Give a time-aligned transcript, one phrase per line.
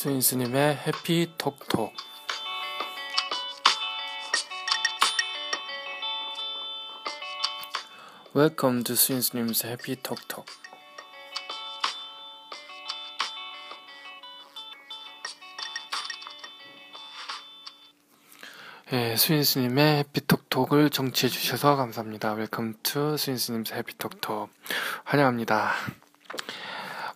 [0.00, 1.92] 스윈스님의 해피 톡톡
[8.34, 10.46] Welcome to 스윈스님's 해피 톡톡
[18.94, 22.32] 예, 스윈스님의 해피톡톡을 정치해 주셔서 감사합니다.
[22.32, 24.48] Welcome to 수인스님의 해피 Talk Talk
[25.04, 25.74] 환영합니다.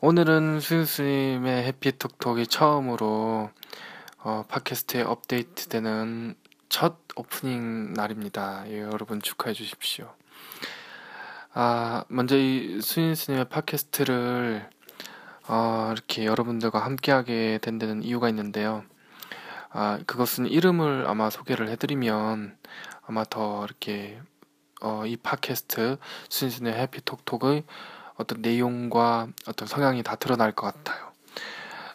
[0.00, 3.50] 오늘은 스윈스님의 해피톡톡이 처음으로
[4.18, 6.34] 어, 팟캐스트에 업데이트되는
[6.68, 8.64] 첫 오프닝 날입니다.
[8.68, 10.12] 예, 여러분 축하해 주십시오.
[11.52, 14.68] 아, 먼저 이 스윈스님의 팟캐스트를
[15.46, 18.84] 어, 이렇게 여러분들과 함께하게 된 데는 이유가 있는데요.
[19.70, 22.56] 아, 그것은 이름을 아마 소개를 해드리면
[23.06, 24.20] 아마 더 이렇게
[24.80, 25.98] 어, 이 팟캐스트
[26.28, 27.64] 순순의 해피톡톡의
[28.16, 31.12] 어떤 내용과 어떤 성향이 다 드러날 것 같아요.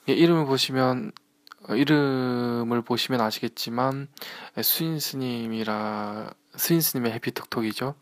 [0.09, 1.11] 예, 이름을 보시면
[1.67, 4.07] 어, 이름을 보시면 아시겠지만
[4.61, 7.95] 수인 스님이라 수인스님의 해피톡톡이죠.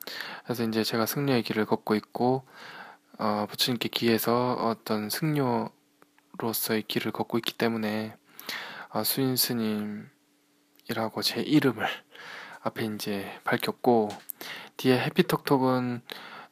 [0.44, 2.46] 그래서 이제 제가 승려의 길을 걷고 있고
[3.20, 8.16] 어, 부처님께 기해서 어떤 승려로서의 길을 걷고 있기 때문에
[8.90, 11.88] 아, 수인 스님이라고 제 이름을
[12.62, 14.10] 앞에 이제 밝혔고
[14.78, 16.02] 뒤에 해피톡톡은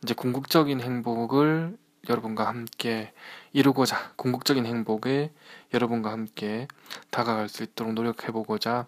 [0.05, 1.75] 이제 궁극적인 행복을
[2.07, 3.11] 여러분과 함께
[3.53, 5.33] 이루고자 궁극적인 행복에
[5.73, 6.67] 여러분과 함께
[7.09, 8.85] 다가갈 수 있도록 노력해 보고자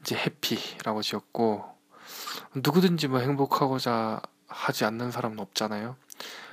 [0.00, 1.64] 이제 해피라고 지었고
[2.54, 5.96] 누구든지 뭐 행복하고자 하지 않는 사람은 없잖아요.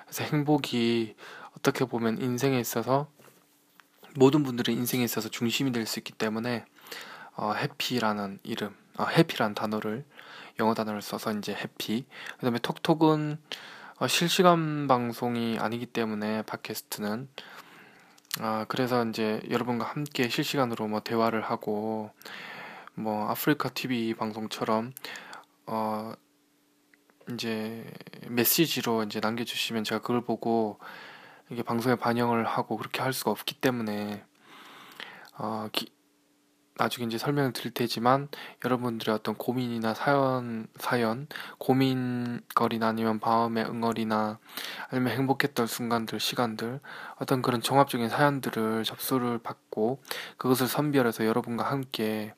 [0.06, 1.16] 그래서 행복이
[1.56, 3.08] 어떻게 보면 인생에 있어서
[4.16, 6.66] 모든 분들의 인생에 있어서 중심이 될 수 있기 때문에
[7.36, 10.06] 어, 해피라는 이름, 어, 해피라는 단어를
[10.60, 12.08] 영어 단어를 써서 이제 해피.
[12.38, 13.38] 그다음에 톡톡은
[14.00, 17.28] 어, 실시간 방송이 아니기 때문에 팟캐스트는.
[18.40, 22.12] 아 그래서 이제 여러분과 함께 실시간으로 뭐 대화를 하고
[22.94, 24.94] 뭐 아프리카 TV 방송처럼
[25.66, 26.14] 어
[27.34, 27.92] 이제
[28.28, 30.78] 메시지로 이제 남겨주시면 제가 그걸 보고
[31.50, 34.24] 이게 방송에 반영을 하고 그렇게 할 수가 없기 때문에
[35.40, 35.92] 어, 기,
[36.78, 38.30] 나중에 이제 설명을 드릴 테지만
[38.64, 41.28] 여러분들의 어떤 고민이나 사연 사연
[41.58, 44.40] 고민거리나 아니면 마음의 응어리나
[44.90, 46.80] 아니면 행복했던 순간들 시간들
[47.18, 50.02] 어떤 그런 종합적인 사연들을 접수를 받고
[50.38, 52.34] 그것을 선별해서 여러분과 함께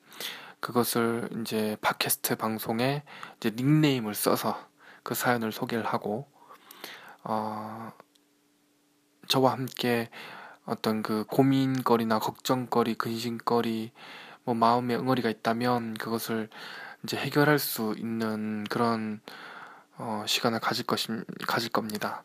[0.60, 3.02] 그것을 이제 팟캐스트 방송에
[3.36, 4.58] 이제 닉네임을 써서
[5.02, 6.28] 그 사연을 소개를 하고
[7.24, 7.92] 어
[9.28, 10.10] 저와 함께
[10.66, 13.92] 어떤 그 고민거리나 걱정거리, 근심거리,
[14.44, 16.48] 뭐 마음의 응어리가 있다면 그것을
[17.04, 19.20] 이제 해결할 수 있는 그런
[19.96, 22.24] 어, 시간을 가질 것임 가질 겁니다.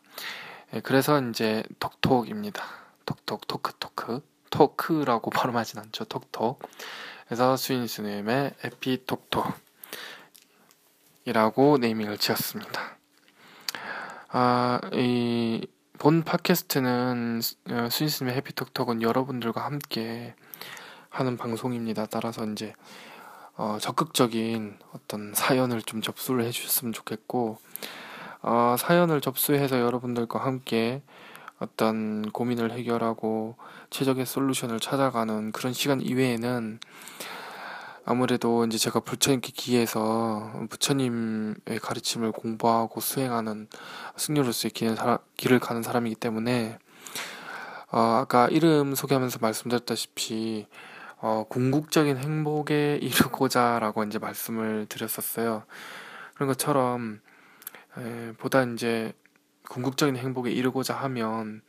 [0.74, 2.64] 예, 그래서 이제 톡톡입니다.
[3.04, 6.04] 톡톡 토크 토크 토크라고 발음하진 않죠.
[6.04, 6.62] 톡톡.
[7.26, 9.54] 그래서 수인스님의 에피톡톡이라고
[11.78, 12.98] 네이밍을 지었습니다.
[14.28, 15.66] 아, 이
[15.98, 17.40] 본 팟캐스트는
[17.70, 20.34] 어, 스윈스의 해피톡톡은 여러분들과 함께
[21.16, 22.04] 하는 방송입니다.
[22.10, 22.74] 따라서 이제
[23.56, 27.56] 어, 적극적인 어떤 사연을 좀 접수를 해주셨으면 좋겠고
[28.42, 31.00] 어, 사연을 접수해서 여러분들과 함께
[31.58, 33.56] 어떤 고민을 해결하고
[33.88, 36.80] 최적의 솔루션을 찾아가는 그런 시간 이외에는
[38.04, 43.68] 아무래도 이제 제가 부처님께 기해서 부처님의 가르침을 공부하고 수행하는
[44.16, 44.72] 승려로서의
[45.36, 46.78] 길을 가는 사람이기 때문에
[47.90, 50.66] 어, 아까 이름 소개하면서 말씀드렸다시피
[51.26, 55.64] 어, 궁극적인 행복에 이르고자라고 이제 말씀을 드렸었어요.
[56.34, 57.20] 그런 것처럼
[57.98, 59.12] 에, 보다 이제
[59.68, 61.62] 궁극적인 행복에 이르고자 하면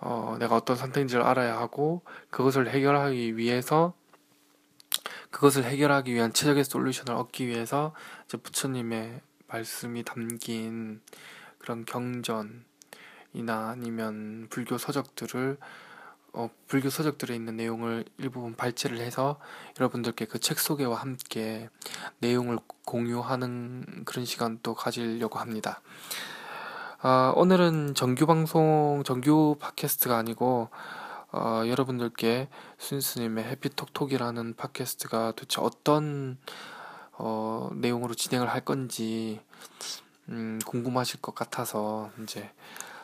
[0.00, 3.94] 어, 내가 어떤 선택지를 알아야 하고 그것을 해결하기 위해서
[5.30, 7.94] 그것을 해결하기 위한 최적의 솔루션을 얻기 위해서
[8.26, 11.00] 이제 부처님의 말씀이 담긴
[11.56, 12.60] 그런 경전이나
[13.70, 15.56] 아니면 불교 서적들을
[16.32, 19.38] 어, 불교 서적들에 있는 내용을 일부분 발췌를 해서
[19.78, 21.68] 여러분들께 그 책 소개와 함께
[22.20, 25.80] 내용을 공유하는 그런 시간도 가지려고 합니다.
[27.00, 30.70] 아, 오늘은 정규 방송, 정규 팟캐스트가 아니고
[31.30, 32.48] 어, 여러분들께
[32.78, 36.38] 수인스님의 해피 Talk Talk이라는 팟캐스트가 도대체 어떤
[37.12, 39.40] 어, 내용으로 진행을 할 건지
[40.28, 42.50] 음, 궁금하실 것 같아서 이제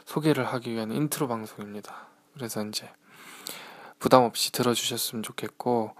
[0.06, 2.08] 소개를 하기 위한 인트로 방송입니다.
[2.34, 2.90] 그래서 이제
[4.04, 5.94] 부담 없이 들어주셨으면 좋겠고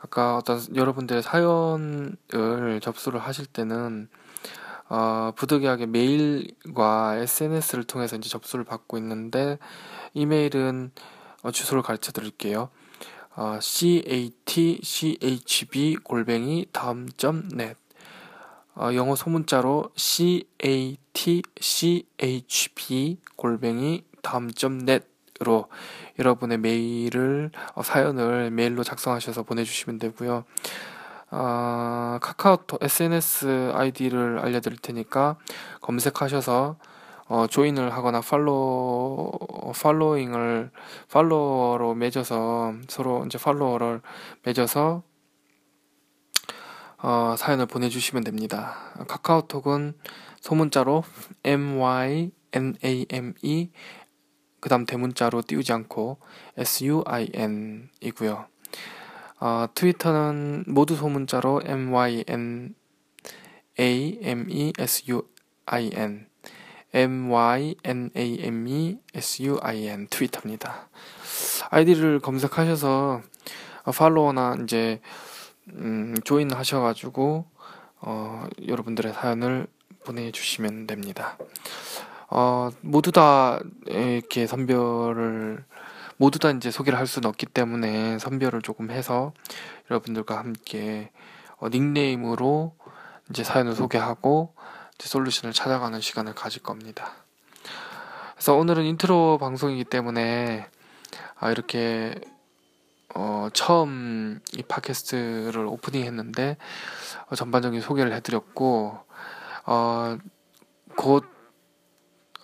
[0.00, 4.08] 아까 어떤 여러분들의 사연을 접수를 하실 때는
[4.88, 9.58] 어, 부득이하게 메일과 SNS를 통해서 이제 접수를 받고 있는데
[10.14, 10.92] 이메일은
[11.42, 12.70] 어, 주소를 가르쳐 드릴게요.
[13.36, 13.58] 어,
[14.46, 17.76] catchb 골뱅이 다음 점 net
[18.76, 19.90] 어, 영어 소문자로
[21.14, 21.58] catchb
[23.36, 25.11] 골뱅이 다음 점 net
[25.42, 25.66] 으로
[26.20, 30.44] 여러분의 메일을 어, 사연을 메일로 작성하셔서 보내주시면 되고요.
[31.32, 35.36] 어, 카카오톡 SNS 아이디를 알려드릴 테니까
[35.80, 36.76] 검색하셔서
[37.26, 39.32] 어, 조인을 하거나 팔로
[39.82, 40.70] 팔로잉을
[41.10, 44.00] 팔로워로 맺어서 서로 이제 팔로워를
[44.44, 45.02] 맺어서
[46.98, 48.76] 어, 사연을 보내주시면 됩니다.
[49.08, 49.94] 카카오톡은
[50.40, 51.02] 소문자로
[51.44, 53.70] M Y N A M E
[54.62, 56.18] 그 다음 대문자로 띄우지 않고
[56.56, 58.46] S U I N 이고요.
[59.40, 62.76] 어, 트위터는 모두 소문자로 M Y N
[63.80, 65.26] A M E S U
[65.66, 66.28] I N
[66.94, 70.88] M Y N A M E S U I N 트위터입니다.
[71.70, 73.20] 아이디를 검색하셔서
[73.82, 75.00] 어, 팔로워나 이제
[75.70, 77.46] 음, 조인 하셔가지고
[78.02, 79.66] 어, 여러분들의 사연을
[80.04, 81.36] 보내주시면 됩니다.
[82.34, 85.62] 어, 모두 다 이렇게 선별을
[86.16, 89.34] 모두 다 이제 소개를 할 수는 없기 때문에 선별을 조금 해서
[89.90, 91.10] 여러분들과 함께
[91.58, 92.74] 어, 닉네임으로
[93.28, 94.54] 이제 사연을 소개하고
[94.98, 97.12] 솔루션을 찾아가는 시간을 가질 겁니다.
[98.32, 100.68] 그래서 오늘은 인트로 방송이기 때문에
[101.38, 102.14] 아, 이렇게
[103.14, 106.56] 어, 처음 이 팟캐스트를 오프닝 했는데
[107.26, 108.98] 어, 전반적인 소개를 해드렸고
[109.66, 110.18] 어,
[110.96, 111.31] 곧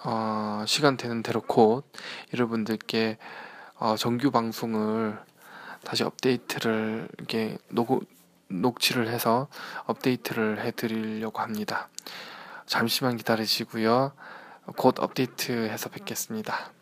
[0.05, 1.91] 어, 시간 되는 대로 곧
[2.33, 3.19] 여러분들께
[3.77, 5.19] 어, 정규 방송을
[5.85, 8.05] 다시 업데이트를 이렇게 녹,
[8.49, 9.49] 녹취를 해서
[9.87, 11.89] 업데이트를 해드리려고 합니다.
[12.67, 14.13] 잠시만 기다리시고요.
[14.77, 16.73] 곧 업데이트해서 뵙겠습니다.